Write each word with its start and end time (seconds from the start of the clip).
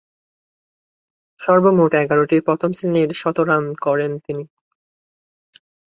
সর্বমোট 1.39 1.91
এগারোটি 1.95 2.37
প্রথম-শ্রেণীর 2.41 3.09
শতরান 3.13 3.63
করেন 3.81 4.11
তিনি। 4.25 4.43